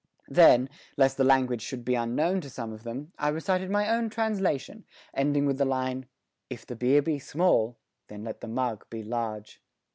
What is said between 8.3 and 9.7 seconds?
the mug be large.